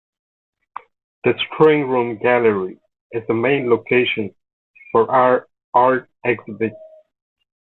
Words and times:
The 1.25 1.35
String 1.45 1.87
Room 1.87 2.17
Gallery 2.17 2.79
is 3.11 3.21
the 3.27 3.35
main 3.35 3.69
location 3.69 4.33
for 4.91 5.47
Art 5.75 6.09
Exhibits. 6.25 6.73